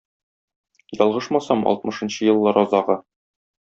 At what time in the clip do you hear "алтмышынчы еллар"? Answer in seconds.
1.73-2.63